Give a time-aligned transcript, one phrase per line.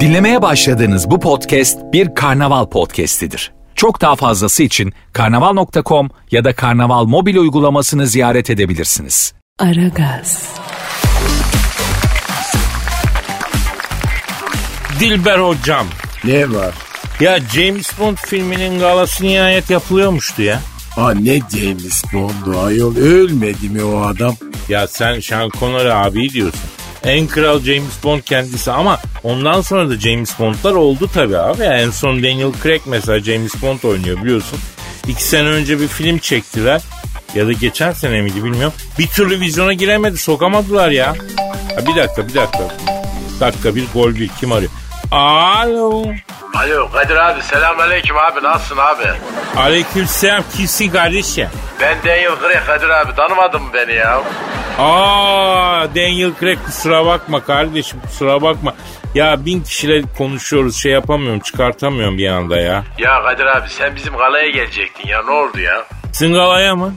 [0.00, 3.52] Dinlemeye başladığınız bu podcast bir karnaval podcastidir.
[3.74, 9.34] Çok daha fazlası için karnaval.com ya da karnaval mobil uygulamasını ziyaret edebilirsiniz.
[9.58, 10.48] Aragaz,
[15.00, 15.86] Dilber hocam.
[16.24, 16.74] Ne var?
[17.20, 20.60] Ya James Bond filminin galası nihayet yapılıyormuştu ya.
[20.96, 24.34] Aa ne James Bond'u ayol ölmedi mi o adam?
[24.68, 26.60] Ya sen Sean Connery abi diyorsun.
[27.04, 31.62] En kral James Bond kendisi ama ondan sonra da James Bond'lar oldu tabii abi.
[31.62, 34.58] Ya en son Daniel Craig mesela James Bond oynuyor biliyorsun.
[35.08, 36.82] İki sene önce bir film çektiler.
[37.34, 38.72] Ya da geçen sene miydi bilmiyorum.
[38.98, 41.08] Bir türlü vizyona giremedi sokamadılar ya.
[41.76, 42.64] Ha, bir dakika bir dakika.
[43.40, 44.70] Dakika bir gol bir kim arıyor?
[45.10, 46.04] Alo.
[46.54, 49.04] Alo Kadir abi selamünaleyküm abi nasılsın abi?
[49.56, 51.48] Aleykümselam kimsin kardeşim?
[51.80, 54.20] Ben Daniel Craig Kadir abi tanımadın mı beni ya?
[54.78, 55.63] Aa
[55.94, 58.74] Daniel Craig kusura bakma kardeşim kusura bakma.
[59.14, 62.84] Ya bin kişiyle konuşuyoruz şey yapamıyorum çıkartamıyorum bir anda ya.
[62.98, 65.84] Ya Kadir abi sen bizim galaya gelecektin ya ne oldu ya?
[66.12, 66.94] Singalaya mı?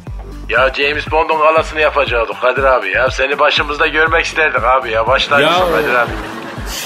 [0.49, 3.11] Ya James Bond'un galasını yapacaktık Kadir abi ya.
[3.11, 5.07] Seni başımızda görmek isterdik abi ya.
[5.07, 6.11] Başlar Ya- Kadir abi?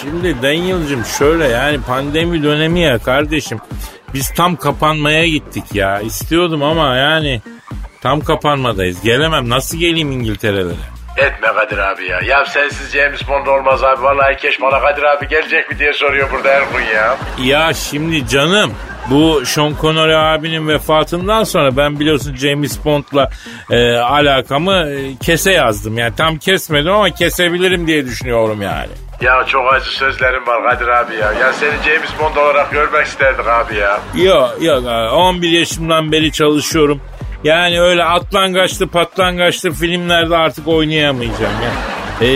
[0.02, 3.60] Şimdi Daniel'cim şöyle yani pandemi dönemi ya kardeşim.
[4.14, 6.00] Biz tam kapanmaya gittik ya.
[6.02, 7.42] İstiyordum ama yani
[8.02, 9.02] tam kapanmadayız.
[9.02, 9.50] Gelemem.
[9.50, 10.76] Nasıl geleyim İngiltere'lere?
[11.18, 12.20] Etme Kadir abi ya.
[12.26, 14.04] Ya sensiz James Bond olmaz abi.
[14.04, 17.18] Vallahi herkes bana Kadir abi gelecek mi diye soruyor burada her gün ya.
[17.44, 18.74] Ya şimdi canım
[19.10, 23.30] bu Sean Connery abinin vefatından sonra ben biliyorsun James Bond'la
[23.72, 25.98] e, alakamı e, kese yazdım.
[25.98, 28.90] Yani tam kesmedim ama kesebilirim diye düşünüyorum yani.
[29.22, 31.32] Ya çok acı sözlerim var Kadir abi ya.
[31.34, 34.00] Ya seni James Bond olarak görmek isterdik abi ya.
[34.16, 37.02] Yok yok abi, 11 yaşımdan beri çalışıyorum.
[37.44, 41.72] Yani öyle atlangaçlı patlangaçlı filmlerde artık oynayamayacağım ya.
[42.28, 42.30] E,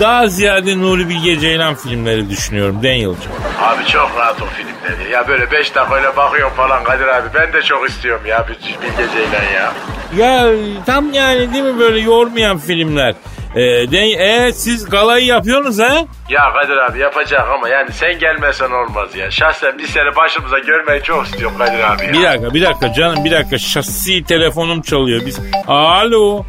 [0.00, 3.32] daha ziyade Nuri Bilge Ceylan filmleri düşünüyorum Daniel'cığım.
[3.60, 5.12] Abi çok rahat o filmleri.
[5.12, 7.28] Ya böyle 5 dakika öyle bakıyorum falan Kadir abi.
[7.34, 9.72] Ben de çok istiyorum ya bir Bilge Ceylan ya.
[10.16, 10.46] Ya
[10.86, 13.14] tam yani değil mi böyle yormayan filmler.
[13.58, 16.04] E, de, e, siz galayı yapıyorsunuz ha?
[16.28, 19.30] Ya Kadir abi yapacak ama yani sen gelmesen olmaz ya.
[19.30, 22.12] Şahsen biz seni başımıza görmeyi çok istiyorum Kadir abi ya.
[22.12, 25.22] Bir dakika bir dakika canım bir dakika şasi telefonum çalıyor.
[25.26, 26.44] Biz Alo.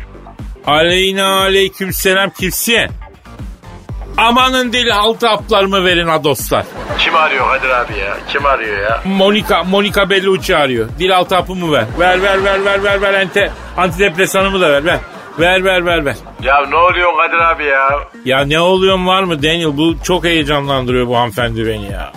[0.68, 2.88] Aleyna aleyküm selam kimsin?
[4.18, 6.66] Amanın deli altı haplarımı verin ha dostlar.
[7.00, 8.18] Kim arıyor Kadir abi ya?
[8.28, 9.02] Kim arıyor ya?
[9.06, 10.90] Monika, Monika Bellucci arıyor.
[11.00, 11.86] Dil altı hapımı ver.
[12.00, 15.00] Ver ver ver ver ver ver ante, antidepresanımı da ver ver.
[15.40, 16.16] Ver ver ver ver.
[16.44, 17.90] Ya ne oluyor Kadir abi ya?
[18.26, 19.78] Ya ne oluyor var mı Daniel?
[19.78, 22.12] Bu çok heyecanlandırıyor bu hanımefendi beni ya.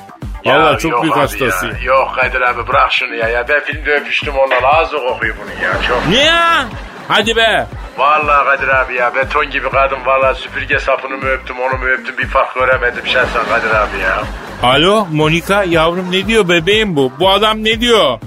[0.45, 1.77] Ya Vallahi çok büyük hastasıyım.
[1.77, 1.83] Ya.
[1.83, 3.29] Yok Kadir abi bırak şunu ya.
[3.29, 5.73] Ya ben filmde öpüştüm onunla ağzı kokuyor bunun ya.
[5.89, 6.09] Çok.
[6.09, 6.65] Ne ya?
[7.09, 7.67] Hadi be.
[7.99, 12.19] Vallahi Kadir abi ya beton gibi kadın vallahi süpürge sapını mı öptüm onu mu öptüm
[12.19, 14.23] bir fark göremedim şahsen Kadir abi ya.
[14.63, 17.13] Alo Monika yavrum ne diyor bebeğim bu?
[17.21, 18.19] Bu adam ne diyor?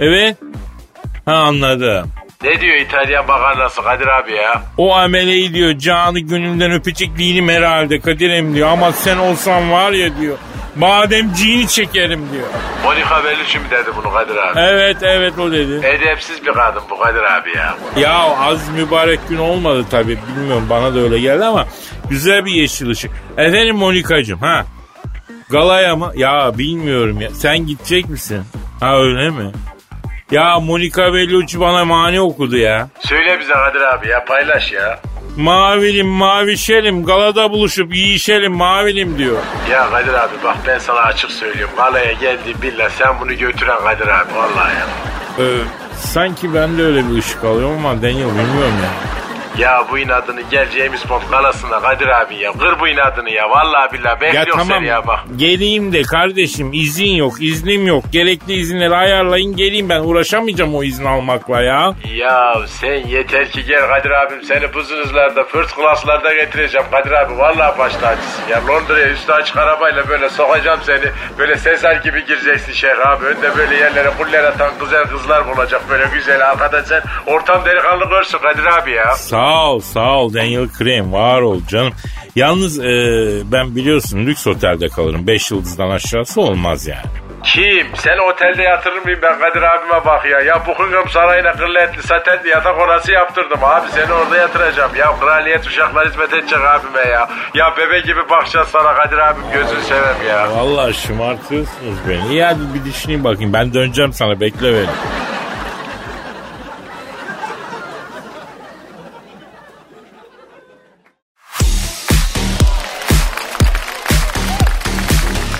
[0.00, 0.36] Evet.
[1.26, 2.10] Ha anladım.
[2.42, 4.62] Ne diyor İtalyan makarnası Kadir abi ya?
[4.78, 8.68] O ameleyi diyor canı gönülden öpecek değilim herhalde Kadir'im diyor.
[8.68, 10.36] Ama sen olsan var ya diyor.
[10.76, 12.46] Bademciğini çekerim diyor.
[12.84, 14.60] Monika Bellucci mi dedi bunu Kadir abi?
[14.60, 15.86] Evet evet o dedi.
[15.86, 17.74] Edepsiz bir kadın bu Kadir abi ya.
[17.96, 20.18] Ya az mübarek gün olmadı tabii.
[20.36, 21.66] Bilmiyorum bana da öyle geldi ama
[22.10, 23.10] güzel bir yeşil ışık.
[23.36, 24.64] Efendim Monikacığım ha.
[25.50, 26.12] Galaya mı?
[26.16, 27.30] Ya bilmiyorum ya.
[27.30, 28.42] Sen gidecek misin?
[28.80, 29.52] Ha öyle mi?
[30.30, 32.88] Ya Monika Bellucci bana mani okudu ya.
[33.00, 35.00] Söyle bize Kadir abi ya paylaş ya.
[35.36, 39.38] Mavilim mavişelim galada buluşup yiyişelim mavilim diyor.
[39.70, 41.74] Ya Kadir abi bak ben sana açık söylüyorum.
[41.76, 44.86] Galaya geldi billah sen bunu götüren Kadir abi vallahi ya.
[45.38, 45.58] Ee,
[45.98, 49.13] sanki ben de öyle bir ışık alıyorum ama Daniel bilmiyorum ya.
[49.58, 52.52] Ya bu inadını gel James Bond galasına Kadir abi ya.
[52.52, 53.50] Kır bu inadını ya.
[53.50, 55.20] Vallahi billahi Ya bekliyorum tamam seni ya bak.
[55.36, 58.04] geleyim de kardeşim izin yok iznim yok.
[58.12, 61.94] Gerekli izinleri ayarlayın geleyim ben uğraşamayacağım o izin almakla ya.
[62.14, 67.38] Ya sen yeter ki gel Kadir abim seni business'larda, first class'larda getireceğim Kadir abi.
[67.38, 68.66] Vallahi baş tacısın ya.
[68.68, 71.04] Londra'ya üstü açık arabayla böyle sokacağım seni.
[71.38, 73.24] Böyle Sezar gibi gireceksin Şeyh abi.
[73.24, 76.50] Önde böyle yerlere kuller atan güzel kızlar bulacak böyle güzel.
[76.50, 79.12] Arkada sen ortam delikanlı görsün Kadir abi ya.
[79.14, 81.92] Sağ ol sağ ol Daniel Krem var ol canım.
[82.36, 82.84] Yalnız e,
[83.52, 85.26] ben biliyorsun lüks otelde kalırım.
[85.26, 87.06] 5 yıldızdan aşağısı olmaz yani.
[87.44, 87.86] Kim?
[87.96, 90.40] Sen otelde yatırır mıyım ben Kadir abime bak ya.
[90.40, 93.88] Ya Buckingham Sarayı'na kırletli satenli yatak odası yaptırdım abi.
[93.90, 94.96] Seni orada yatıracağım.
[94.96, 97.28] Ya kraliyet uşaklar hizmet edecek abime ya.
[97.54, 100.56] Ya bebe gibi bakacağız sana Kadir abim gözünü sevem ya.
[100.56, 102.32] Vallahi şımartıyorsunuz beni.
[102.32, 103.52] İyi hadi bir düşüneyim bakayım.
[103.52, 104.86] Ben döneceğim sana bekle beni.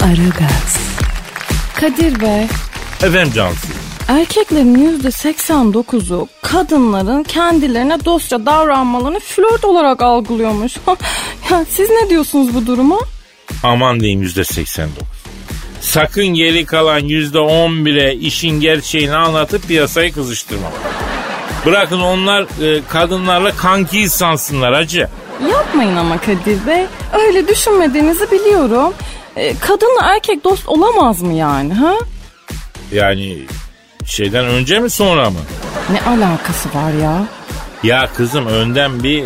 [0.04, 0.76] Aragaz.
[1.80, 2.42] Kadir Bey,
[3.02, 3.58] Efendim Cansu.
[4.08, 10.76] erkeklerin %89'u kadınların kendilerine dostça davranmalarını flört olarak algılıyormuş.
[11.50, 12.98] ya siz ne diyorsunuz bu duruma?
[13.62, 15.02] Aman diyeyim yüzde 89.
[15.80, 20.68] Sakın geri kalan yüzde 11'e işin gerçeğini anlatıp piyasayı kızıştırma.
[21.66, 25.08] Bırakın onlar e, kadınlarla kanki sansınlar hacı.
[25.50, 26.84] Yapmayın ama Kadir Bey.
[27.26, 28.92] Öyle düşünmediğinizi biliyorum.
[29.36, 31.94] E, kadınla erkek dost olamaz mı yani ha?
[32.92, 33.38] Yani
[34.06, 35.38] şeyden önce mi sonra mı?
[35.92, 37.24] Ne alakası var ya?
[37.82, 39.24] Ya kızım önden bir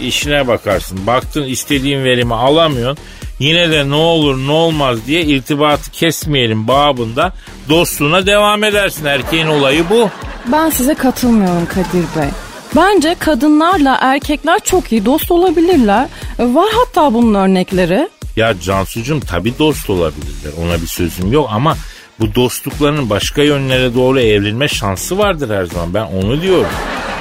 [0.00, 1.06] işine bakarsın.
[1.06, 3.04] Baktın istediğin verimi alamıyorsun.
[3.38, 7.32] Yine de ne olur ne olmaz diye irtibatı kesmeyelim babında
[7.68, 9.04] dostluğuna devam edersin.
[9.04, 10.10] Erkeğin olayı bu.
[10.52, 12.28] Ben size katılmıyorum Kadir Bey.
[12.76, 16.06] Bence kadınlarla erkekler çok iyi dost olabilirler.
[16.38, 18.08] E, Var hatta bunun örnekleri.
[18.36, 21.76] Ya Cansucuğum tabi dost olabilirler ona bir sözüm yok ama
[22.20, 26.70] bu dostlukların başka yönlere doğru evrilme şansı vardır her zaman ben onu diyorum.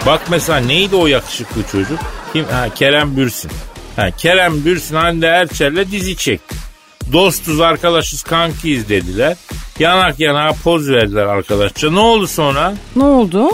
[0.05, 1.99] Bak mesela neydi o yakışıklı çocuk?
[2.33, 2.45] Kim?
[2.45, 3.51] Ha, Kerem Bürsin.
[3.95, 6.55] Ha, Kerem Bürsin Hande Erçel'le dizi çekti.
[7.13, 9.37] Dostuz arkadaşız kankiyiz dediler.
[9.79, 11.91] Yanak yana poz verdiler arkadaşça.
[11.91, 12.73] Ne oldu sonra?
[12.95, 13.49] Ne oldu?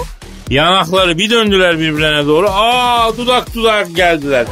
[0.49, 2.49] Yanakları bir döndüler birbirine doğru.
[2.49, 4.45] Aa dudak dudak geldiler.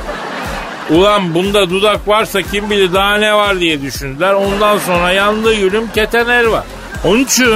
[0.89, 4.33] Ulan bunda dudak varsa kim bilir daha ne var diye düşündüler.
[4.33, 6.63] Ondan sonra yandı yürüm ketener var.
[7.03, 7.55] Onun için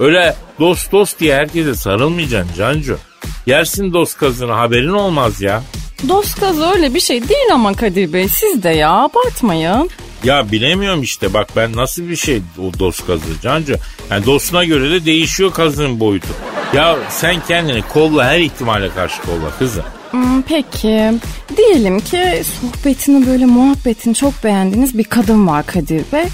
[0.00, 2.98] öyle dost dost diye herkese sarılmayacaksın Cancu.
[3.46, 5.62] Yersin dost kazını haberin olmaz ya.
[6.08, 8.28] Dost kazı öyle bir şey değil ama Kadir Bey.
[8.28, 9.90] Siz de ya abartmayın.
[10.24, 13.76] Ya bilemiyorum işte bak ben nasıl bir şey o dost kazı Cancu.
[14.10, 16.28] Yani dostuna göre de değişiyor kazının boyutu.
[16.74, 19.84] Ya sen kendini kolla her ihtimale karşı kolla kızım.
[20.10, 21.12] Hmm, peki.
[21.56, 26.24] Diyelim ki sohbetini böyle muhabbetini çok beğendiğiniz bir kadın var Kadir Bey.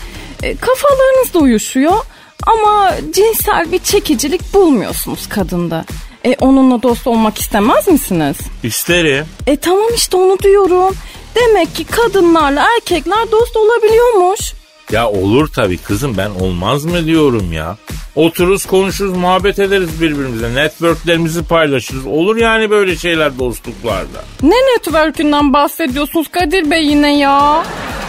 [0.43, 1.95] E, kafalarınız da uyuşuyor
[2.47, 5.85] ama cinsel bir çekicilik bulmuyorsunuz kadında.
[6.25, 8.37] E, onunla dost olmak istemez misiniz?
[8.63, 9.27] İsterim.
[9.47, 10.95] E tamam işte onu diyorum.
[11.37, 14.53] Demek ki kadınlarla erkekler dost olabiliyormuş.
[14.93, 17.77] Ya olur tabii kızım ben olmaz mı diyorum ya.
[18.17, 20.55] Otururuz konuşuruz muhabbet ederiz birbirimize.
[20.55, 22.07] Networklerimizi paylaşırız.
[22.07, 24.25] Olur yani böyle şeyler dostluklarda.
[24.43, 27.65] Ne network'ünden bahsediyorsunuz Kadir Bey yine ya?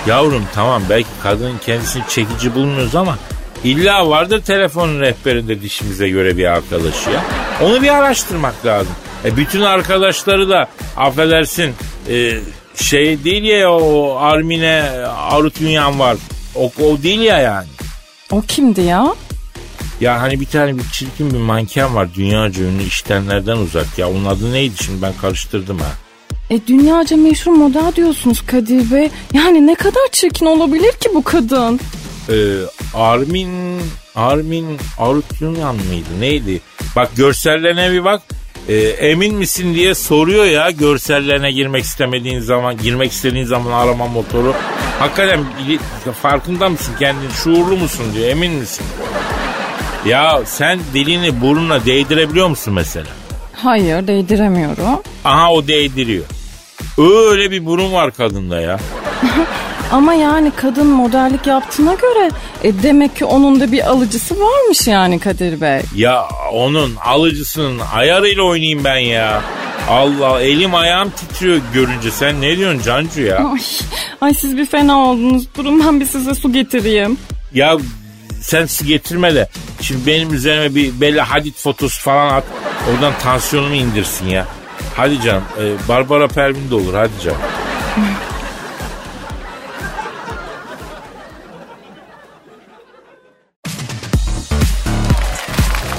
[0.08, 3.18] Yavrum tamam belki kadının kendisini çekici bulmuyoruz ama
[3.64, 7.22] illa vardır telefonun rehberinde dişimize göre bir arkadaşı ya.
[7.62, 8.94] Onu bir araştırmak lazım.
[9.26, 10.68] E bütün arkadaşları da
[10.98, 11.74] affedersin
[12.10, 12.32] e,
[12.76, 14.84] şey değil ya o Armine
[15.32, 16.18] Arutunyan var.
[16.56, 17.68] O, o değil ya yani.
[18.32, 19.16] O kimdi ya?
[20.02, 24.10] Ya hani bir tane bir çirkin bir manken var dünyaca ünlü iştenlerden uzak ya.
[24.10, 25.92] Onun adı neydi şimdi ben karıştırdım ha.
[26.50, 29.10] E dünyaca meşhur model diyorsunuz Kadir Bey.
[29.34, 31.80] Yani ne kadar çirkin olabilir ki bu kadın?
[32.30, 32.34] Ee,
[32.94, 33.82] Armin
[34.16, 36.62] Armin Arutyunyan mıydı neydi?
[36.96, 38.22] Bak görsellerine bir bak.
[38.70, 44.54] Ee, emin misin diye soruyor ya görsellerine girmek istemediğin zaman girmek istediğin zaman arama motoru.
[45.00, 45.40] Hakikaten
[46.22, 48.86] farkında mısın kendin şuurlu musun diyor emin misin?
[50.06, 53.08] Ya sen dilini burnuna değdirebiliyor musun mesela?
[53.54, 54.84] Hayır değdiremiyorum.
[55.24, 56.26] Aha o değdiriyor.
[56.98, 58.80] Öyle bir burun var kadında ya.
[59.92, 62.30] Ama yani kadın modellik yaptığına göre
[62.64, 65.82] e, demek ki onun da bir alıcısı varmış yani Kadir Bey.
[65.96, 69.42] Ya onun alıcısının ayarıyla oynayayım ben ya.
[69.90, 73.38] Allah elim ayağım titriyor görünce sen ne diyorsun Cancu ya?
[73.38, 73.62] Ay,
[74.22, 75.44] ay siz bir fena oldunuz.
[75.58, 77.18] Durun ben bir size su getireyim.
[77.54, 77.78] Ya
[78.42, 79.50] sen getirme de
[79.82, 82.44] şimdi benim üzerime bir Bella Hadid fotosu falan at.
[82.92, 84.48] Oradan tansiyonumu indirsin ya.
[84.96, 87.38] Hadi canım e, Barbara Pervin de olur hadi canım.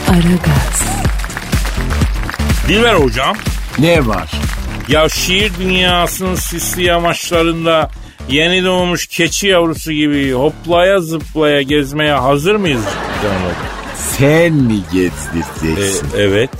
[0.09, 0.83] Aragaz.
[2.69, 3.37] Dilber hocam
[3.79, 4.31] Ne var?
[4.89, 7.91] ya şiir dünyasının sisli yamaçlarında
[8.29, 12.85] yeni doğmuş keçi yavrusu gibi hoplaya zıplaya gezmeye hazır mıyız
[13.23, 13.77] canım hocam?
[14.19, 16.09] Sen mi E, gezdireceksin?
[16.17, 16.51] evet.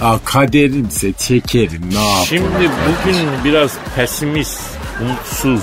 [0.00, 2.24] Aa, kaderimse çekerim ne yapayım?
[2.28, 2.70] Şimdi
[3.04, 4.60] bugün biraz pesimist,
[5.02, 5.60] umutsuz,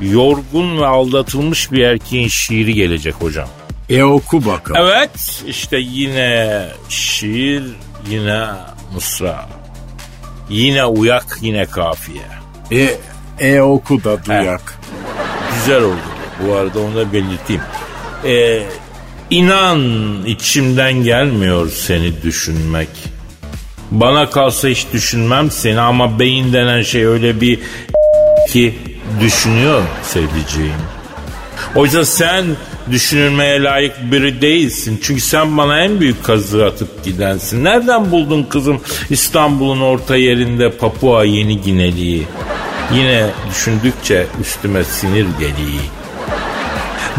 [0.00, 3.48] yorgun ve aldatılmış bir erkeğin şiiri gelecek hocam.
[3.90, 4.80] E oku bakalım.
[4.90, 7.64] Evet işte yine şiir,
[8.10, 8.44] yine
[8.94, 9.48] mısra.
[10.50, 12.22] Yine uyak, yine kafiye.
[12.72, 12.94] E,
[13.40, 14.78] e oku da duyak.
[15.54, 15.96] Güzel oldu.
[16.46, 17.62] Bu arada onu da belirteyim.
[18.24, 18.62] Ee,
[19.30, 19.82] inan
[20.26, 22.88] içimden gelmiyor seni düşünmek.
[23.90, 27.58] Bana kalsa hiç düşünmem seni ama beyin denen şey öyle bir
[28.50, 28.78] ki
[29.20, 30.80] düşünüyor sevdiceğim.
[31.74, 32.44] Oysa sen
[32.90, 35.00] düşünülmeye layık biri değilsin.
[35.02, 37.64] Çünkü sen bana en büyük kazığı atıp gidensin.
[37.64, 38.80] Nereden buldun kızım
[39.10, 42.26] İstanbul'un orta yerinde Papua Yeni Gineli'yi?
[42.94, 45.84] Yine düşündükçe üstüme sinir geliyor.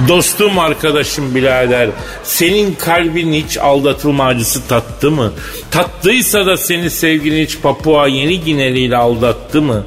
[0.08, 1.90] Dostum arkadaşım birader
[2.24, 5.34] senin kalbin hiç aldatılma acısı tattı mı?
[5.72, 9.86] Tattıysa da seni sevgilin hiç Papua Yeni Gineli ile aldattı mı?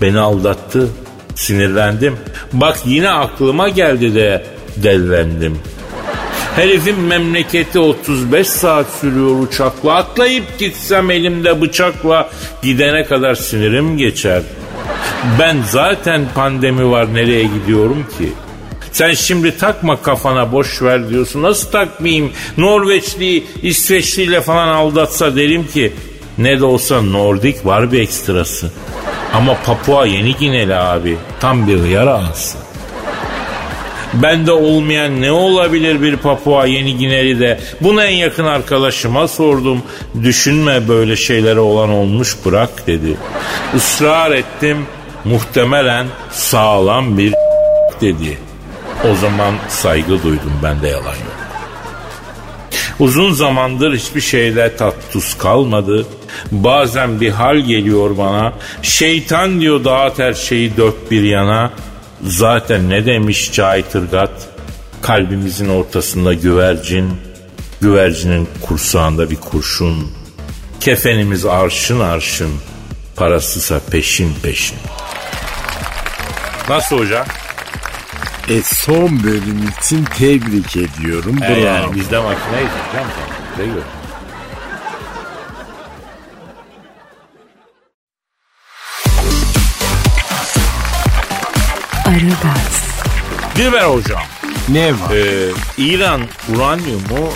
[0.00, 0.88] Beni aldattı.
[1.34, 2.16] Sinirlendim.
[2.52, 4.46] Bak yine aklıma geldi de
[4.76, 5.58] dellendim.
[6.56, 9.94] Herifin memleketi 35 saat sürüyor uçakla.
[9.94, 12.30] Atlayıp gitsem elimde bıçakla
[12.62, 14.42] gidene kadar sinirim geçer.
[15.38, 18.32] Ben zaten pandemi var nereye gidiyorum ki?
[18.92, 21.42] Sen şimdi takma kafana boş ver diyorsun.
[21.42, 22.32] Nasıl takmayayım?
[22.58, 25.92] Norveçli, İsveçliyle falan aldatsa derim ki
[26.38, 28.70] ne de olsa Nordik var bir ekstrası.
[29.34, 32.58] Ama Papua Yeni Gineli abi tam bir hıyar ağası.
[34.14, 39.82] Bende olmayan ne olabilir bir Papua Yeni Gineli de bunu en yakın arkadaşıma sordum.
[40.22, 43.16] Düşünme böyle şeylere olan olmuş bırak dedi.
[43.76, 44.86] Israr ettim
[45.24, 47.34] muhtemelen sağlam bir
[48.00, 48.38] dedi.
[49.10, 51.42] O zaman saygı duydum ben de yalan yok.
[52.98, 56.06] Uzun zamandır hiçbir şeyle tat tuz kalmadı.
[56.52, 58.52] Bazen bir hal geliyor bana.
[58.82, 61.70] Şeytan diyor dağıt her şeyi dört bir yana.
[62.26, 64.48] Zaten ne demiş Cahit Irgat?
[65.02, 67.10] Kalbimizin ortasında güvercin,
[67.80, 70.12] güvercinin kursağında bir kurşun.
[70.80, 72.52] Kefenimiz arşın arşın,
[73.22, 74.78] parasısa peşin peşin.
[76.68, 77.26] Nasıl hocam?
[78.48, 81.36] E son bölüm için tebrik ediyorum.
[81.42, 81.60] E Bravo.
[81.60, 83.06] yani bizde makineyiz hocam.
[83.58, 83.82] Bize göre.
[92.06, 92.84] Aragaz,
[93.56, 94.22] Dilber hocam.
[94.68, 95.14] Ne var?
[95.14, 96.20] Ee, İran
[96.54, 97.32] uranyumu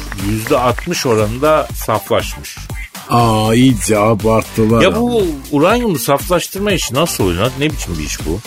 [0.50, 2.65] %60 oranında saflaşmış.
[3.10, 4.82] Aa iyice abarttılar.
[4.82, 7.50] Ya bu uranyumu saflaştırma işi nasıl oluyor?
[7.58, 8.40] Ne biçim bir iş bu?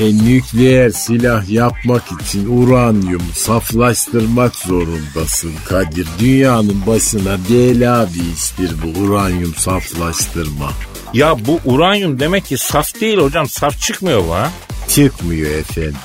[0.00, 6.06] E, nükleer silah yapmak için uranyumu saflaştırmak zorundasın Kadir.
[6.18, 10.70] Dünyanın başına bela bir iştir bu uranyum saflaştırma.
[11.14, 13.48] Ya bu uranyum demek ki saf değil hocam.
[13.48, 14.50] Saf çıkmıyor bu ha.
[14.88, 15.96] Çıkmıyor efendim.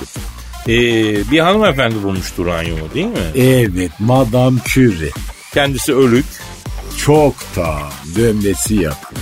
[0.68, 3.30] Ee, bir hanımefendi bulmuştu uranyumu değil mi?
[3.34, 5.10] Evet Madame Curie.
[5.54, 6.24] Kendisi ölük.
[7.04, 7.78] Çok da
[8.16, 9.18] dönmesi yakın.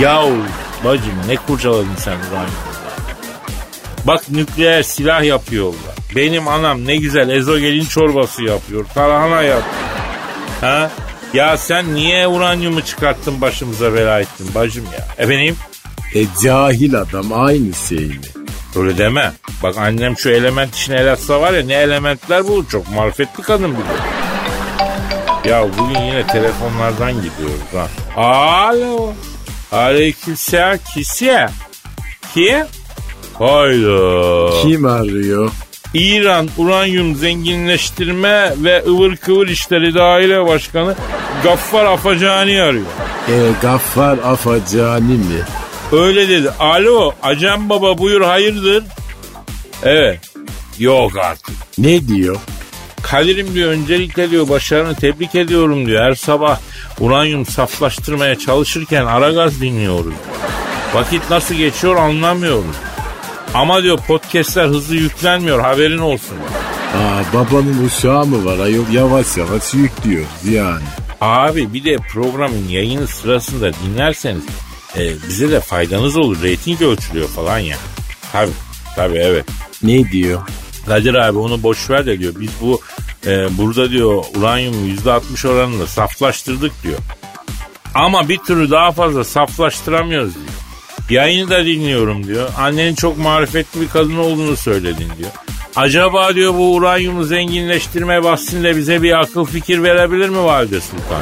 [0.00, 0.36] Yahu
[0.84, 2.74] bacım ne kurcaladın sen uranyumu?
[4.06, 5.94] Bak nükleer silah yapıyorlar.
[6.16, 8.84] Benim anam ne güzel ezogelin çorbası yapıyor.
[8.94, 9.76] Tarhana yapıyor.
[10.60, 10.90] Ha?
[11.34, 15.24] Ya sen niye uranyumu çıkarttın başımıza bela ettin bacım ya?
[15.24, 15.56] Efendim?
[16.14, 18.20] E cahil adam aynı şey mi?
[18.76, 19.32] Öyle deme.
[19.62, 22.64] Bak annem şu element işine el atsa var ya ne elementler bulur.
[22.68, 23.76] Çok marifetli kadın de.
[25.44, 27.88] Ya bugün yine telefonlardan gidiyoruz ha.
[28.22, 29.12] Alo.
[29.72, 31.48] Aleykümselam kisiye.
[32.34, 32.66] Kim?
[33.38, 34.50] Hayda.
[34.62, 35.50] Kim arıyor?
[35.94, 40.94] İran Uranyum Zenginleştirme ve ıvır kıvır işleri daire başkanı
[41.42, 42.86] Gaffar Afacani arıyor.
[43.28, 45.40] E Gaffar Afacani mi?
[45.92, 46.50] Öyle dedi.
[46.58, 48.84] Alo Acem Baba buyur hayırdır?
[49.82, 50.20] Evet.
[50.78, 51.54] Yok artık.
[51.78, 52.36] Ne diyor?
[53.14, 56.04] Kadir'im diyor öncelikle diyor başarını tebrik ediyorum diyor.
[56.04, 56.58] Her sabah
[57.00, 60.14] uranyum saflaştırmaya çalışırken ara gaz dinliyoruz.
[60.94, 62.76] Vakit nasıl geçiyor anlamıyoruz.
[63.54, 66.36] Ama diyor podcastler hızlı yüklenmiyor haberin olsun.
[66.96, 70.84] Aa babanın uşağı mı var ayol yavaş yavaş yüklüyoruz yani.
[71.20, 74.44] Abi bir de programın yayını sırasında dinlerseniz
[74.96, 76.36] e, bize de faydanız olur.
[76.42, 77.76] Rating ölçülüyor falan ya.
[78.32, 78.50] Tabi
[78.96, 79.44] tabi evet.
[79.82, 80.40] Ne diyor?
[80.86, 82.32] Kadir abi onu boş ver de diyor.
[82.40, 82.80] Biz bu
[83.26, 86.98] e, burada diyor uranyumu %60 oranında saflaştırdık diyor.
[87.94, 90.46] Ama bir türlü daha fazla saflaştıramıyoruz diyor.
[91.10, 92.48] Yayını da dinliyorum diyor.
[92.58, 95.30] Annenin çok marifetli bir kadın olduğunu söyledin diyor.
[95.76, 101.20] Acaba diyor bu uranyumu zenginleştirme bahsinde bize bir akıl fikir verebilir mi Valide Sultan?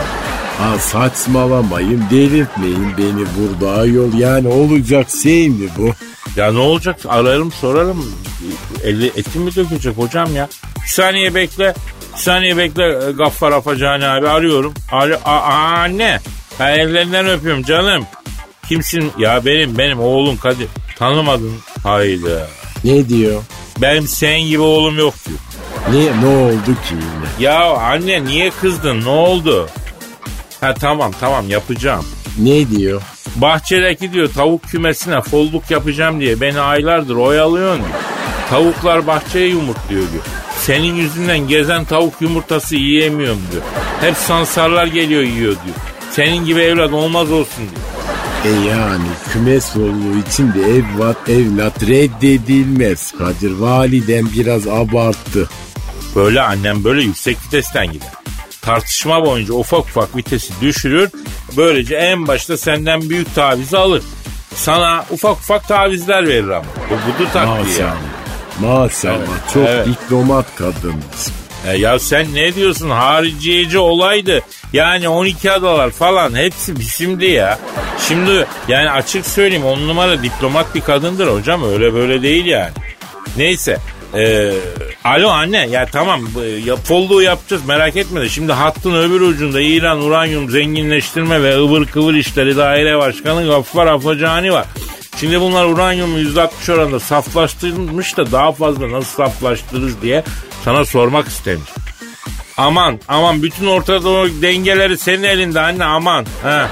[0.58, 5.90] Ha saçmalamayın delirtmeyin beni burada ayol yani olacak şey mi bu?
[6.36, 8.14] Ya ne olacak ararım sorarım.
[8.84, 10.48] Eli, etim mi dökecek hocam ya?
[10.82, 11.74] Bir saniye bekle.
[12.14, 14.74] Bir saniye bekle e, Gaffar Afacani abi arıyorum.
[14.92, 16.20] Alo, a, a- anne.
[16.58, 18.04] Ha, ellerinden öpüyorum canım.
[18.68, 19.12] Kimsin?
[19.18, 20.68] Ya benim benim oğlum Kadir.
[20.98, 21.54] Tanımadın.
[21.82, 22.46] Hayda.
[22.84, 23.42] Ne diyor?
[23.82, 25.38] Benim senin gibi oğlum yok diyor.
[25.92, 26.94] Ne, ne oldu ki?
[27.38, 29.68] Ya anne niye kızdın ne oldu?
[30.60, 32.04] Ha tamam tamam yapacağım.
[32.38, 33.02] Ne diyor?
[33.36, 37.98] Bahçedeki diyor tavuk kümesine folluk yapacağım diye beni aylardır oyalıyorsun diyor.
[38.50, 40.24] Tavuklar bahçeye yumurtluyor diyor.
[40.58, 43.62] Senin yüzünden gezen tavuk yumurtası yiyemiyorum diyor.
[44.00, 45.76] Hep sansarlar geliyor yiyor diyor.
[46.10, 47.82] Senin gibi evlat olmaz olsun diyor.
[48.44, 53.12] E yani kümes olduğu için de evlat evlat reddedilmez.
[53.12, 55.48] Kadir validen biraz abarttı.
[56.16, 58.21] Böyle annem böyle yüksek vitesten gider.
[58.62, 61.10] Tartışma boyunca ufak ufak vitesi düşürür.
[61.56, 64.02] Böylece en başta senden büyük tavizi alır.
[64.54, 66.66] Sana ufak ufak tavizler verir ama.
[66.90, 67.86] Bu budur taktiği ya.
[68.60, 68.80] Maşallah.
[68.80, 69.14] Maşallah.
[69.16, 69.86] Evet, Çok evet.
[69.86, 70.94] diplomat kadın.
[71.68, 74.40] E ya sen ne diyorsun hariciyeci olaydı.
[74.72, 77.58] Yani 12 adalar falan hepsi bizimdi ya.
[78.08, 82.72] Şimdi yani açık söyleyeyim on numara diplomat bir kadındır hocam öyle böyle değil yani.
[83.36, 83.78] Neyse.
[84.14, 84.52] Ee,
[85.04, 86.20] alo anne ya tamam
[86.64, 91.86] ya, follow yapacağız merak etme de şimdi hattın öbür ucunda İran uranyum zenginleştirme ve ıvır
[91.86, 94.66] kıvır işleri daire başkanı Gaffar Afacani var.
[95.20, 100.24] Şimdi bunlar uranyumu %60 oranında saflaştırılmış da daha fazla nasıl saflaştırırız diye
[100.64, 101.70] sana sormak istemiş.
[102.56, 106.26] Aman aman bütün Orta Doğu dengeleri senin elinde anne aman.
[106.42, 106.68] Ha.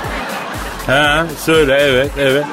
[0.87, 2.45] Ha söyle evet evet.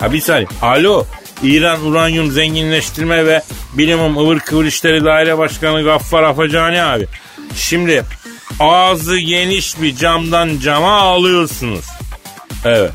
[0.00, 0.46] Ha bir saniye.
[0.62, 1.06] Alo
[1.42, 3.42] İran Uranyum Zenginleştirme ve
[3.74, 7.06] Bilimum ıvır kıvır işleri daire başkanı Gaffar Afacani abi.
[7.56, 8.04] Şimdi
[8.60, 11.84] ağzı geniş bir camdan cama alıyorsunuz.
[12.64, 12.90] Evet.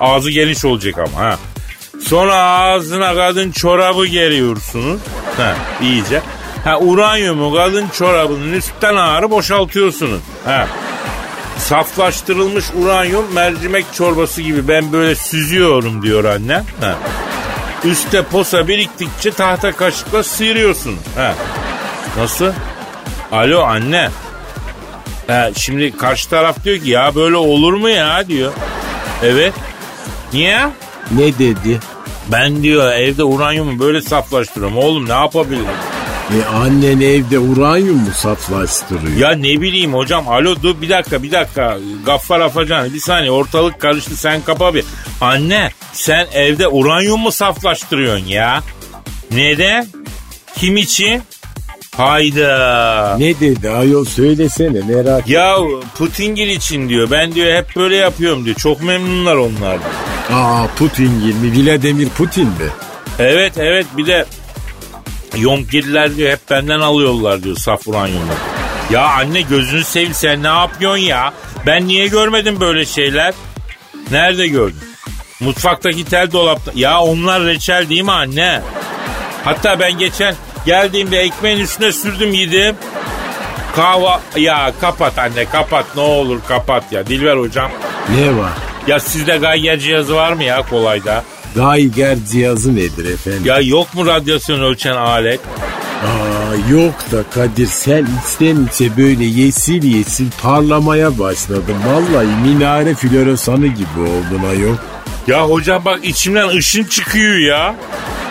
[0.00, 1.38] Ağzı geniş olacak ama ha.
[2.04, 5.00] Sonra ağzına kadın çorabı geriyorsunuz.
[5.36, 6.22] Ha, iyice.
[6.64, 10.20] Ha, uranyumu kadın çorabının üstten ağrı boşaltıyorsunuz.
[10.44, 10.68] Ha.
[11.58, 16.64] Saflaştırılmış uranyum mercimek çorbası gibi ben böyle süzüyorum diyor annem.
[16.80, 16.98] Ha.
[17.84, 20.96] Üste posa biriktikçe tahta kaşıkla sıyırıyorsun.
[21.16, 21.34] Ha.
[22.18, 22.52] Nasıl?
[23.32, 24.08] Alo anne.
[25.26, 28.52] Ha, şimdi karşı taraf diyor ki ya böyle olur mu ya diyor.
[29.22, 29.52] Evet.
[30.32, 30.58] Niye?
[31.10, 31.80] Ne dedi?
[32.32, 34.78] Ben diyor evde uranyumu böyle saflaştırıyorum.
[34.78, 35.66] Oğlum ne yapabilirim?
[36.40, 39.16] E annen evde uranyum mu saflaştırıyor?
[39.16, 40.28] Ya ne bileyim hocam.
[40.28, 41.78] Alo dur bir dakika bir dakika.
[42.06, 44.84] Gaffar Afacan bir saniye ortalık karıştı sen kapa bir.
[45.20, 48.62] Anne sen evde uranyum mu saflaştırıyorsun ya?
[49.30, 49.86] Neden?
[50.56, 51.22] Kim için?
[51.96, 53.16] Hayda.
[53.18, 55.56] Ne dedi ayol söylesene merak Ya
[55.98, 57.10] Putingil için diyor.
[57.10, 58.56] Ben diyor hep böyle yapıyorum diyor.
[58.56, 59.78] Çok memnunlar onlar.
[60.32, 62.68] Aa Putin gibi Vladimir Putin mi?
[63.18, 64.26] Evet evet bir de
[65.36, 68.38] Yonkirliler diyor hep benden alıyorlar diyor saf uranyumları.
[68.90, 71.32] Ya anne gözünü seveyim sen ne yapıyorsun ya?
[71.66, 73.34] Ben niye görmedim böyle şeyler?
[74.10, 74.82] Nerede gördün?
[75.40, 76.72] Mutfaktaki tel dolapta.
[76.74, 78.60] Ya onlar reçel değil mi anne?
[79.44, 80.34] Hatta ben geçen
[80.66, 82.76] geldiğimde ekmeğin üstüne sürdüm yedim.
[83.76, 87.70] Kahva ya kapat anne kapat ne olur kapat ya Dilber hocam.
[88.16, 88.52] Ne var?
[88.86, 91.24] Ya sizde gayya cihazı var mı ya kolayda?
[91.54, 93.42] Geiger cihazı nedir efendim?
[93.44, 95.40] Ya yok mu radyasyon ölçen alet?
[96.02, 101.76] Aa, yok da Kadir sen içten içe böyle yesil yesil parlamaya başladın.
[101.86, 104.76] Vallahi minare floresanı gibi oldun ayol.
[105.26, 107.74] Ya hocam bak içimden ışın çıkıyor ya.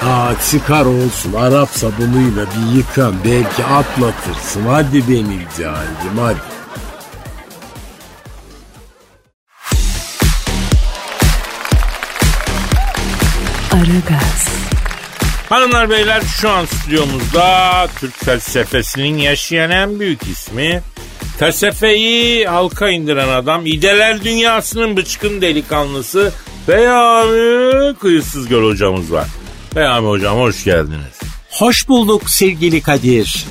[0.06, 4.62] Aa çıkar olsun Arap sabunuyla bir yıkan belki atlatırsın.
[4.68, 6.38] Hadi benim cahilim hadi.
[13.82, 14.48] Aragaz,
[15.50, 20.82] Hanımlar beyler şu an stüdyomuzda Türk felsefesinin yaşayan en büyük ismi.
[21.40, 26.34] Felsefeyi halka indiren adam, ideler dünyasının bıçkın delikanlısı
[26.68, 29.28] Beyami Kıyısız Göl hocamız var.
[29.76, 31.20] Beyami hocam hoş geldiniz.
[31.50, 33.46] Hoş bulduk sevgili Kadir.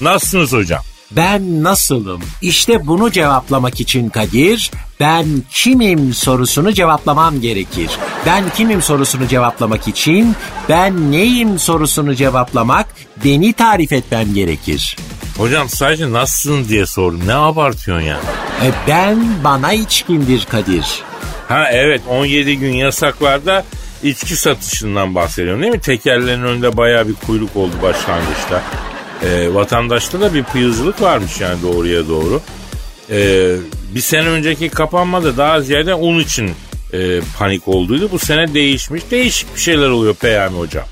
[0.00, 0.82] Nasılsınız hocam?
[1.16, 2.20] Ben nasılım?
[2.42, 4.70] İşte bunu cevaplamak için Kadir,
[5.00, 7.90] ben kimim sorusunu cevaplamam gerekir.
[8.26, 10.36] Ben kimim sorusunu cevaplamak için,
[10.68, 12.86] ben neyim sorusunu cevaplamak,
[13.24, 14.96] beni tarif etmem gerekir.
[15.38, 17.20] Hocam sadece nasılsın diye sordum.
[17.26, 18.16] Ne abartıyorsun ya?
[18.64, 21.02] E, ben bana içkindir Kadir.
[21.48, 23.64] Ha evet 17 gün yasaklarda
[24.02, 25.80] içki satışından bahsediyorum değil mi?
[25.80, 28.62] Tekerlerin önünde baya bir kuyruk oldu başlangıçta.
[29.24, 32.40] Ee, vatandaşta da bir pıyızlık varmış yani doğruya doğru.
[33.10, 33.56] Ee,
[33.94, 36.50] bir sene önceki kapanmada daha ziyade un için
[36.92, 38.08] e, panik olduydu.
[38.12, 39.02] Bu sene değişmiş.
[39.10, 40.84] Değişik bir şeyler oluyor Peyami hocam.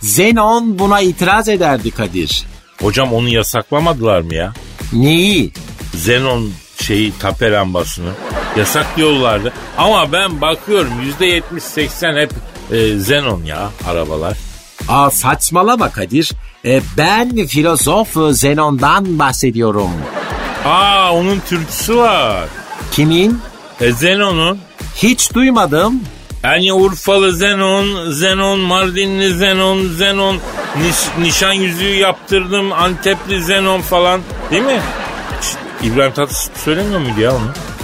[0.00, 2.46] Zenon buna itiraz ederdi Kadir.
[2.82, 4.52] Hocam onu yasaklamadılar mı ya?
[4.92, 5.52] Neyi?
[5.94, 6.50] Zenon
[6.82, 8.10] şeyi tape lambasını
[8.56, 9.52] yasak diyorlardı.
[9.78, 12.30] Ama ben bakıyorum %70-80 hep
[12.72, 14.36] e, Zenon ya arabalar.
[14.88, 16.32] Aa saçmalama Kadir.
[16.64, 19.90] E, ben filozof Zenon'dan bahsediyorum.
[20.64, 22.44] Aa onun türküsü var.
[22.92, 23.38] Kimin?
[23.80, 24.58] E Zenon'un.
[24.96, 26.00] Hiç duymadım.
[26.44, 30.36] Yani Urfalı Zenon, Zenon, Mardinli Zenon, Zenon,
[30.76, 34.20] niş- nişan yüzüğü yaptırdım, Antepli Zenon falan
[34.50, 34.80] değil mi?
[35.82, 37.40] İbrahim Tatlıses söylemiyor muydu ya onu?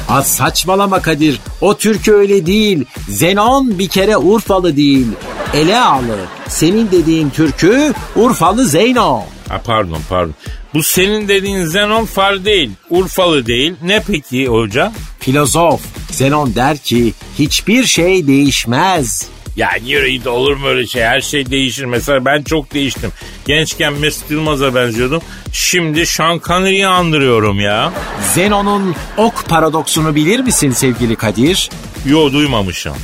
[0.09, 1.41] Az saçmalama Kadir.
[1.61, 2.85] O türkü öyle değil.
[3.09, 5.07] Zenon bir kere Urfalı değil.
[5.55, 6.17] Elealı.
[6.49, 9.21] Senin dediğin türkü Urfalı Zeyno.
[9.49, 10.35] Ha, pardon pardon.
[10.75, 13.75] Bu senin dediğin Zenon far değil, Urfalı değil.
[13.83, 14.93] Ne peki hoca?
[15.21, 15.81] Filozof.
[16.11, 19.29] Zenon der ki hiçbir şey değişmez.
[19.57, 21.03] Ya yürü olur mu öyle şey?
[21.03, 21.85] Her şey değişir.
[21.85, 23.13] Mesela ben çok değiştim.
[23.47, 25.23] Gençken Mesut Yılmaz'a benziyordum.
[25.53, 27.93] Şimdi Sean Connery'i andırıyorum ya.
[28.35, 31.71] Zenon'un ok paradoksunu bilir misin sevgili Kadir?
[32.07, 32.97] Yo duymamışım.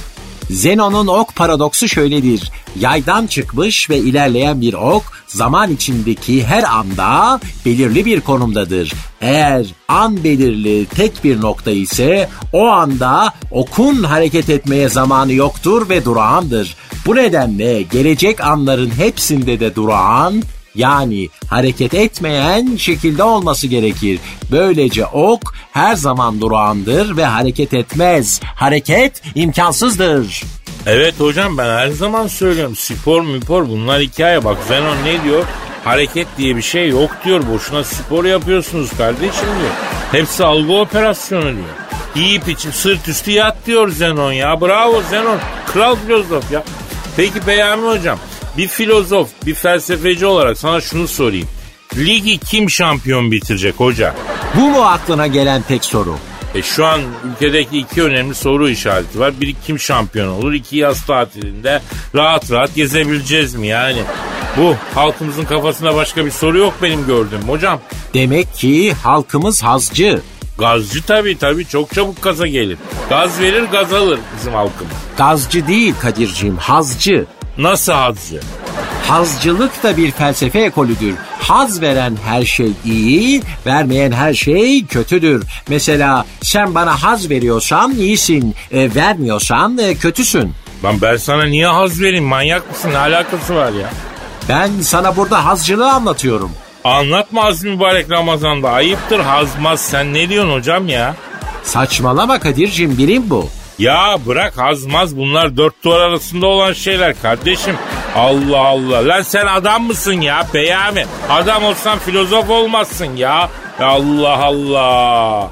[0.50, 2.50] Zenon'un ok paradoksu şöyledir.
[2.80, 8.92] Yaydan çıkmış ve ilerleyen bir ok zaman içindeki her anda belirli bir konumdadır.
[9.20, 16.04] Eğer an belirli tek bir nokta ise o anda okun hareket etmeye zamanı yoktur ve
[16.04, 16.76] durağandır.
[17.06, 20.42] Bu nedenle gelecek anların hepsinde de durağan
[20.74, 24.20] yani hareket etmeyen şekilde olması gerekir.
[24.50, 28.40] Böylece ok her zaman durağandır ve hareket etmez.
[28.56, 30.42] Hareket imkansızdır.
[30.86, 32.76] Evet hocam ben her zaman söylüyorum.
[32.76, 34.44] Spor müpor bunlar hikaye.
[34.44, 35.44] Bak Zenon ne diyor?
[35.84, 37.42] Hareket diye bir şey yok diyor.
[37.52, 39.70] Boşuna spor yapıyorsunuz kardeşim diyor.
[40.12, 41.68] Hepsi algı operasyonu diyor.
[42.14, 44.60] Yiyip içip sırt üstü yat diyor Zenon ya.
[44.60, 45.38] Bravo Zenon.
[45.66, 46.64] Kral filozof ya.
[47.16, 48.18] Peki Peyami hocam
[48.56, 51.48] bir filozof, bir felsefeci olarak sana şunu sorayım.
[51.96, 54.14] Ligi kim şampiyon bitirecek hoca?
[54.56, 56.16] Bu mu aklına gelen tek soru?
[56.54, 59.40] E şu an ülkedeki iki önemli soru işareti var.
[59.40, 60.52] Biri kim şampiyon olur?
[60.52, 61.82] İki yaz tatilinde
[62.14, 64.02] rahat rahat gezebileceğiz mi yani?
[64.56, 67.80] Bu halkımızın kafasında başka bir soru yok benim gördüğüm hocam.
[68.14, 70.22] Demek ki halkımız hazcı.
[70.58, 72.78] Gazcı tabii tabii çok çabuk gaza gelir.
[73.08, 74.92] Gaz verir gaz alır bizim halkımız.
[75.16, 77.26] Gazcı değil Kadir'ciğim, hazcı.
[77.58, 78.40] Nasıl hazcı?
[79.08, 81.14] Hazcılık da bir felsefe ekolüdür.
[81.40, 85.44] Haz veren her şey iyi, vermeyen her şey kötüdür.
[85.68, 90.52] Mesela sen bana haz veriyorsan iyisin, e, vermiyorsan e, kötüsün.
[90.84, 93.90] Lan ben sana niye haz vereyim manyak mısın ne alakası var ya?
[94.48, 96.50] Ben sana burada hazcılığı anlatıyorum.
[96.84, 101.14] Anlatma az mübarek Ramazan'da ayıptır hazmaz sen ne diyorsun hocam ya?
[101.62, 103.48] Saçmalama Kadir'cim bilim bu.
[103.78, 107.76] Ya bırak hazmaz bunlar dört duvar arasında olan şeyler kardeşim.
[108.16, 109.08] Allah Allah.
[109.08, 111.06] Lan sen adam mısın ya Peyami?
[111.30, 113.50] Adam olsan filozof olmazsın ya.
[113.80, 115.50] Allah Allah.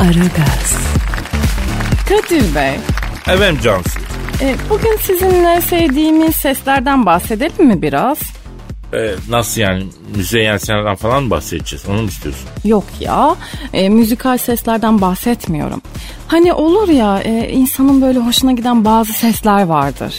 [0.00, 0.76] Aragaz.
[2.08, 2.74] Kadir Bey,
[3.34, 3.90] Efendim Cansu.
[4.42, 8.18] e, bugün sizinle sevdiğimiz seslerden bahsedelim mi biraz?
[8.94, 11.86] Ee, nasıl yani Müzeyyen Sena'dan falan mı bahsedeceğiz?
[11.88, 12.48] Onu mu istiyorsun?
[12.64, 13.36] Yok ya,
[13.72, 15.82] e, müzikal seslerden bahsetmiyorum.
[16.28, 20.14] Hani olur ya, e, insanın böyle hoşuna giden bazı sesler vardır.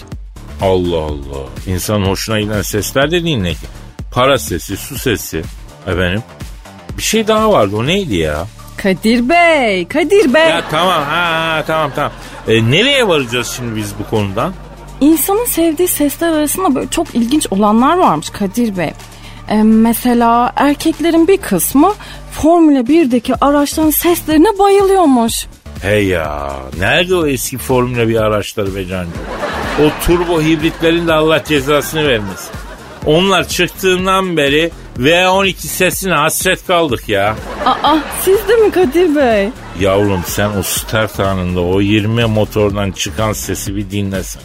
[0.62, 1.46] Allah Allah.
[1.68, 3.68] İnsanın hoşuna giden sesler dediğin ne ki?
[4.12, 5.42] Para sesi, su sesi.
[5.88, 6.24] Efendim?
[6.98, 8.48] Bir şey daha vardı o neydi ya?
[8.78, 10.50] Kadir Bey, Kadir Bey.
[10.50, 12.12] Ya tamam ha, ha tamam tamam.
[12.48, 14.54] Ee, nereye varacağız şimdi biz bu konudan?
[15.02, 18.92] İnsanın sevdiği sesler arasında böyle çok ilginç olanlar varmış Kadir Bey.
[19.50, 21.94] E, mesela erkeklerin bir kısmı
[22.32, 25.46] Formula 1'deki araçların seslerine bayılıyormuş.
[25.82, 29.12] Hey ya nerede o eski Formula 1 araçları be cancı?
[29.80, 32.52] O turbo hibritlerin de Allah cezasını vermesin.
[33.06, 37.36] Onlar çıktığından beri V12 sesine hasret kaldık ya.
[37.66, 39.50] Aa siz de mi Kadir Bey?
[39.80, 44.42] Yavrum sen o start anında o 20 motordan çıkan sesi bir dinlesen.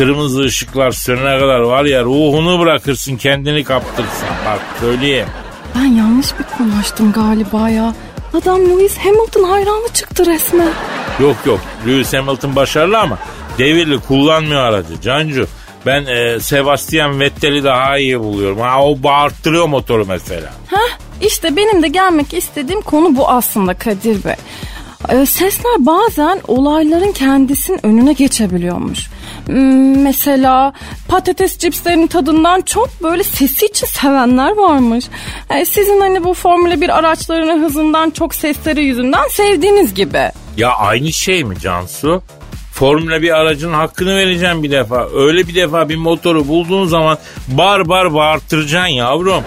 [0.00, 4.28] Kırmızı ışıklar sönene kadar var ya ruhunu bırakırsın kendini kaptırırsın.
[4.46, 5.26] Bak söyleyeyim.
[5.74, 7.94] Ben yanlış bir konu açtım galiba ya.
[8.34, 10.72] Adam Lewis Hamilton hayranı çıktı resmen.
[11.20, 13.18] Yok yok Lewis Hamilton başarılı ama
[13.58, 15.00] devirli kullanmıyor aracı.
[15.00, 15.46] Cancu
[15.86, 18.60] ben e, Sebastian Vettel'i daha iyi buluyorum.
[18.60, 20.52] Ha, o bağırttırıyor motoru mesela.
[20.66, 24.36] Heh, işte benim de gelmek istediğim konu bu aslında Kadir Bey.
[25.08, 29.10] Ee, Sesler bazen olayların kendisinin önüne geçebiliyormuş.
[29.46, 30.72] Hmm, Mesela
[31.08, 35.04] patates cipslerinin tadından çok böyle sesi için sevenler varmış.
[35.50, 40.30] Ee, Sizin hani bu Formula 1 araçlarının hızından çok sesleri yüzünden sevdiğiniz gibi.
[40.56, 42.22] Ya aynı şey mi Cansu?
[42.72, 45.08] Formula bir aracın hakkını vereceğim bir defa.
[45.14, 49.42] Öyle bir defa bir motoru bulduğun zaman bar bar bağırttıracaksın yavrum.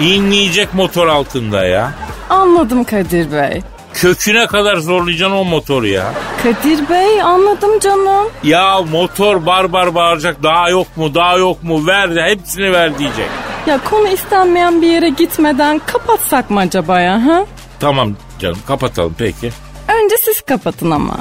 [0.00, 1.92] İnleyecek motor altında ya.
[2.30, 3.62] Anladım Kadir Bey.
[4.00, 6.12] Köküne kadar zorlayacaksın o motoru ya.
[6.42, 8.26] Kadir Bey anladım canım.
[8.44, 12.98] Ya motor bar bar bağıracak daha yok mu daha yok mu ver de hepsini ver
[12.98, 13.26] diyecek.
[13.66, 17.26] Ya konu istenmeyen bir yere gitmeden kapatsak mı acaba ya?
[17.26, 17.44] Ha?
[17.80, 19.50] Tamam canım kapatalım peki.
[20.02, 21.14] Önce siz kapatın ama.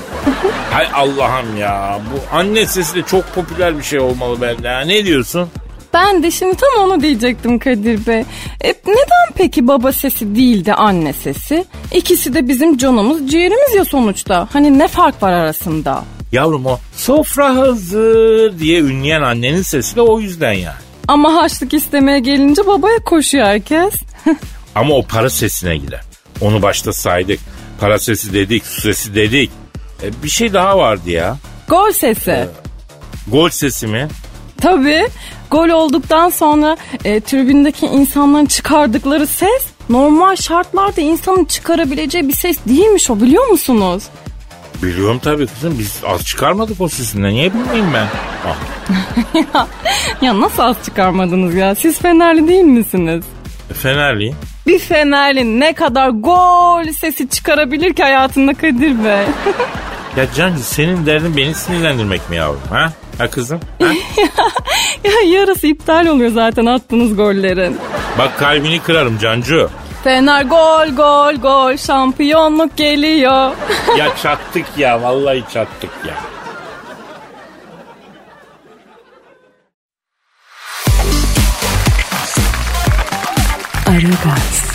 [0.72, 2.00] Hay Allah'ım ya.
[2.14, 4.70] Bu anne sesi de çok popüler bir şey olmalı bende.
[4.70, 4.80] Ha.
[4.82, 5.50] Ne diyorsun?
[5.94, 8.20] Ben de şimdi tam onu diyecektim Kadir Bey.
[8.62, 11.66] E, neden peki baba sesi değil de anne sesi?
[11.94, 14.48] İkisi de bizim canımız ciğerimiz ya sonuçta.
[14.54, 16.04] Hani ne fark var arasında?
[16.32, 20.76] Yavrum o sofra hazır diye ünleyen annenin sesi de o yüzden yani.
[21.08, 23.94] Ama harçlık istemeye gelince babaya koşuyor herkes.
[24.76, 26.02] Ama o para sesine gider.
[26.42, 27.40] Onu başta saydık.
[27.80, 29.52] Para sesi dedik, su sesi dedik.
[30.04, 31.38] E, bir şey daha vardı ya.
[31.68, 32.46] Gol sesi.
[33.28, 34.08] Gol sesi mi?
[34.62, 35.08] Tabii.
[35.52, 43.10] Gol olduktan sonra e, tribündeki insanların çıkardıkları ses normal şartlarda insanın çıkarabileceği bir ses değilmiş
[43.10, 44.04] o biliyor musunuz?
[44.84, 45.80] Biliyorum tabii kızım.
[45.80, 47.30] Biz az çıkarmadık o sesinden.
[47.30, 48.08] Niye bilmeyeyim ben?
[48.48, 49.68] Ah,
[50.22, 51.76] Ya nasıl az çıkarmadınız ya?
[51.76, 53.26] Siz Fenerli değil misiniz?
[53.72, 54.36] e, Fenerliyim.
[54.68, 59.26] Bir Fenerli ne kadar gol sesi çıkarabilir ki hayatında Kadir Bey?
[60.18, 62.62] Ya Cancı senin derdin beni sinirlendirmek mi yavrum?
[62.70, 62.92] Ha?
[63.18, 63.60] Ha kızım?
[63.82, 63.88] Ha?
[65.04, 67.78] ya yarısı iptal oluyor zaten attığınız gollerin.
[68.18, 69.70] Bak kalbini kırarım Cancu.
[70.04, 73.52] Fener gol gol gol şampiyonluk geliyor.
[73.98, 76.16] Ya çattık ya vallahi çattık ya.
[83.88, 84.68] Aragaz.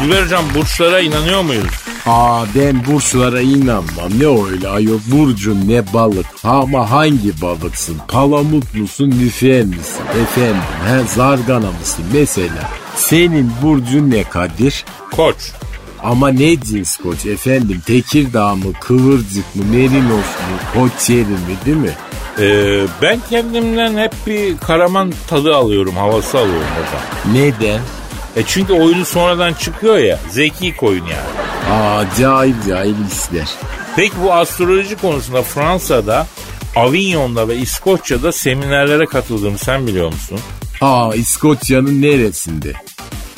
[0.00, 1.81] Dilber Hocam burçlara inanıyor muyuz?
[2.06, 4.10] Aa ben burçlara inanmam.
[4.18, 6.26] Ne öyle ayol burcun ne balık.
[6.44, 7.96] Ama hangi balıksın?
[8.08, 10.02] Palamut musun lüfer misin?
[10.22, 12.04] Efendim he zargana mısın?
[12.12, 14.84] Mesela senin burcun ne Kadir?
[15.16, 15.36] Koç.
[16.02, 17.82] Ama ne cins koç efendim?
[17.86, 21.90] Tekirdağ mı, kıvırcık mı, merinos mu, koç yeri mi değil mi?
[22.38, 27.34] Ee, ben kendimden hep bir karaman tadı alıyorum, havası alıyorum hocam.
[27.34, 27.80] Neden?
[28.36, 31.72] E çünkü oyunu sonradan çıkıyor ya, zeki koyun yani.
[31.72, 33.48] Aa cahil cahil işler.
[33.96, 36.26] Peki bu astroloji konusunda Fransa'da,
[36.76, 40.40] Avignon'da ve İskoçya'da seminerlere katıldığımı sen biliyor musun?
[40.80, 42.72] Aa İskoçya'nın neresinde?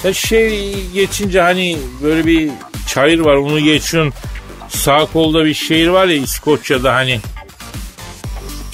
[0.05, 2.51] Ya şey geçince hani böyle bir
[2.89, 4.15] çayır var onu geçiyorsun.
[4.69, 7.21] Sağ kolda bir şehir var ya İskoçya'da hani.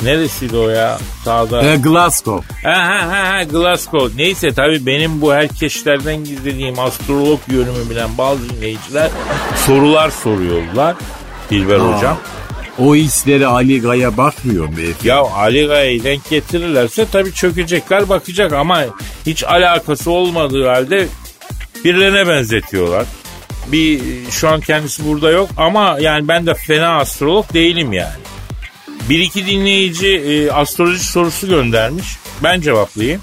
[0.02, 0.98] Neresiydi o ya?
[1.24, 1.62] Sağda.
[1.62, 2.54] E, Glasgow.
[2.68, 4.22] Ha ha ha ha Glasgow.
[4.22, 9.10] Neyse tabii benim bu herkeşlerden gizlediğim astrolog yönümü bilen bazı dinleyiciler
[9.66, 10.96] sorular soruyorlar.
[11.50, 11.96] Dilber Aa.
[11.96, 12.18] hocam.
[12.78, 14.94] O işlere Ali Gaya bakmıyor mu efendim?
[15.04, 18.84] Ya Ali Gaya'yı denk getirirlerse tabii çökecekler bakacak ama
[19.26, 21.08] hiç alakası olmadığı halde
[21.84, 23.06] birilerine benzetiyorlar.
[23.66, 28.12] Bir şu an kendisi burada yok ama yani ben de fena astrolog değilim yani.
[29.08, 32.06] Bir iki dinleyici e, astroloji sorusu göndermiş.
[32.42, 33.20] Ben cevaplayayım.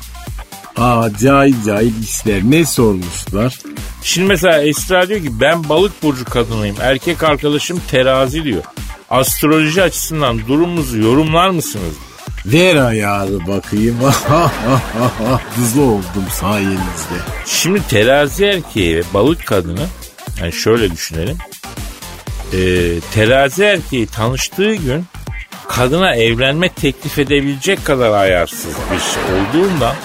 [0.77, 2.41] Aa cahil cahil işler.
[2.43, 3.59] Ne sormuşlar?
[4.03, 6.75] Şimdi mesela Esra diyor ki ben balık burcu kadınıyım.
[6.81, 8.63] Erkek arkadaşım terazi diyor.
[9.09, 11.93] Astroloji açısından durumunuzu yorumlar mısınız?
[12.45, 13.97] Ver ayağını bakayım.
[15.55, 17.17] Hızlı oldum sayenizde.
[17.45, 19.87] Şimdi terazi erkeği ve balık kadını
[20.41, 21.37] yani şöyle düşünelim.
[22.53, 25.05] Ee, terazi erkeği tanıştığı gün
[25.69, 29.95] kadına evlenme teklif edebilecek kadar ayarsız bir şey olduğundan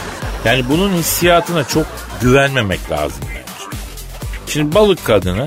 [0.44, 1.86] yani bunun hissiyatına çok
[2.20, 3.76] güvenmemek lazım bence.
[4.46, 5.46] Şimdi balık kadını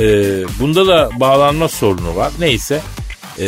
[0.00, 0.04] e,
[0.60, 2.32] bunda da bağlanma sorunu var.
[2.38, 2.80] Neyse
[3.38, 3.46] e,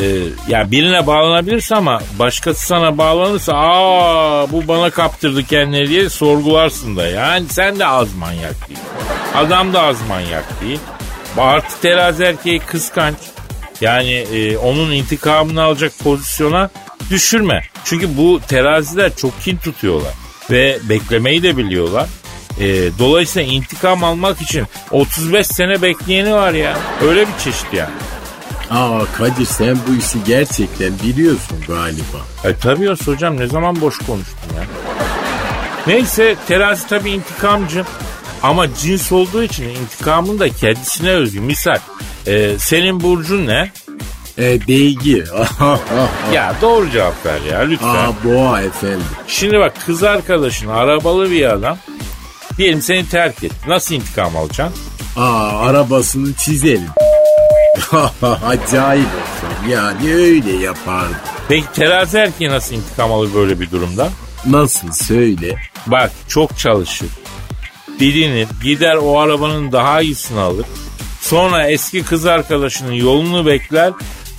[0.48, 7.06] ya birine bağlanabilirse ama başkası sana bağlanırsa aa bu bana kaptırdı kendini diye sorgularsın da.
[7.06, 8.80] Yani sen de az manyak değil.
[9.34, 10.80] Adam da az manyak değil.
[11.38, 13.16] Artı terazi erkeği kıskanç.
[13.80, 16.70] Yani e, onun intikamını alacak pozisyona
[17.10, 17.64] düşürme.
[17.84, 20.14] Çünkü bu teraziler çok kin tutuyorlar.
[20.50, 22.08] Ve beklemeyi de biliyorlar.
[22.60, 26.78] E, dolayısıyla intikam almak için 35 sene bekleyeni var ya.
[27.02, 27.94] Öyle bir çeşit yani.
[28.70, 32.18] Aa Kadir sen bu işi gerçekten biliyorsun galiba.
[32.44, 34.62] E tabii ya hocam ne zaman boş konuştun ya.
[35.86, 37.84] Neyse terazi tabii intikamcı.
[38.42, 41.40] Ama cins olduğu için intikamın da kendisine özgü.
[41.40, 41.78] Misal
[42.26, 43.70] e, senin burcun ne?
[44.38, 45.30] E beygir.
[46.34, 47.88] Ya doğru cevap ver ya lütfen.
[47.88, 49.02] Aa boğa efendim.
[49.26, 51.78] Şimdi bak kız arkadaşın arabalı bir adam.
[52.58, 53.68] Diyelim seni terk etti.
[53.68, 54.76] Nasıl intikam alacaksın?
[55.16, 56.88] Aa arabasını çizelim.
[58.46, 59.68] Acayip olsun.
[59.70, 61.14] Yani öyle yapardı.
[61.48, 64.08] Peki terazi erkeği nasıl intikam alır böyle bir durumda?
[64.46, 65.56] Nasıl söyle.
[65.86, 67.08] Bak çok çalışır.
[68.00, 68.48] Didinir.
[68.62, 70.66] Gider o arabanın daha iyisini alır.
[71.20, 73.92] Sonra eski kız arkadaşının yolunu bekler.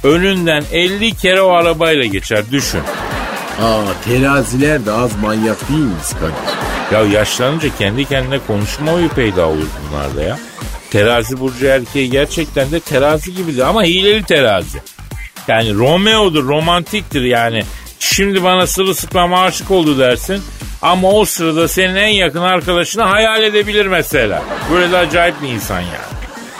[0.04, 2.44] Önünden 50 kere o arabayla geçer.
[2.52, 2.82] Düşün.
[3.62, 6.62] Aa teraziler de az manyak değil mi Kadir?
[6.92, 10.40] Ya yaşlanınca kendi kendine konuşma huyu peyda olur bunlarda ya.
[10.92, 14.82] Terazi burcu erkeği gerçekten de terazi gibidir ama hileli terazi.
[15.48, 17.64] Yani Romeo'dur, romantiktir yani.
[18.02, 20.44] Şimdi bana sırılsıklam aşık oldu dersin.
[20.82, 24.44] Ama o sırada senin en yakın arkadaşını hayal edebilir mesela.
[24.74, 26.12] Böyle de acayip bir insan yani.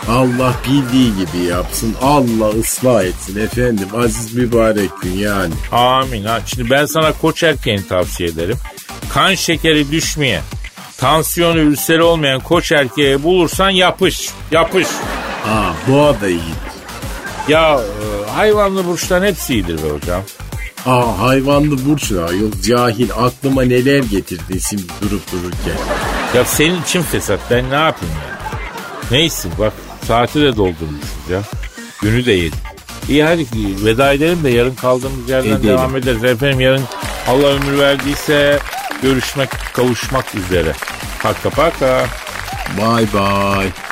[0.08, 1.96] Allah bildiği gibi yapsın.
[2.02, 3.88] Allah ıslah etsin efendim.
[3.96, 5.54] Aziz mübarek gün yani.
[5.72, 6.24] Amin.
[6.24, 6.40] Ha.
[6.46, 8.56] Şimdi ben sana koç erkeğini tavsiye ederim.
[9.08, 10.42] Kan şekeri düşmeyen,
[10.98, 14.30] tansiyonu ülseri olmayan koç erkeği bulursan yapış.
[14.50, 14.86] Yapış.
[15.48, 16.40] Aa boğa da iyi.
[17.48, 20.22] Ya e, hayvanlı burçların hepsi iyidir be hocam.
[20.86, 25.78] Aa hayvanlı burç ne ayol cahil aklıma neler getirdin şimdi durup dururken.
[26.34, 28.38] Ya senin için fesat ben ne yapayım ya?
[29.10, 29.72] Neyse bak
[30.06, 31.42] saati de doldurmuşuz ya.
[32.02, 32.58] Günü de yedik.
[33.08, 33.46] İyi hadi
[33.84, 35.68] veda edelim de yarın kaldığımız yerden Edelim.
[35.68, 36.24] devam ederiz.
[36.24, 36.82] Efendim yarın
[37.28, 38.58] Allah ömür verdiyse
[39.02, 40.72] görüşmek kavuşmak üzere.
[41.22, 42.06] Paka paka.
[42.78, 43.91] Bye bye.